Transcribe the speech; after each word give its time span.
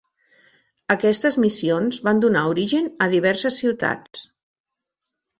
Aquestes 0.93 1.35
missions 1.43 1.99
van 2.07 2.21
donar 2.23 2.43
origen 2.53 2.87
a 3.07 3.09
diverses 3.11 3.59
ciutats. 3.65 4.25